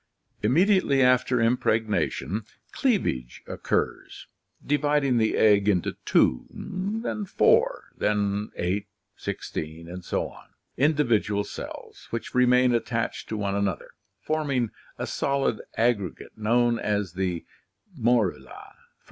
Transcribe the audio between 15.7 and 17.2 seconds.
aggre gate known as